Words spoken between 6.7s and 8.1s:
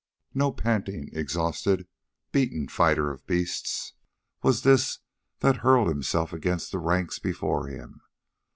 the ranks before him.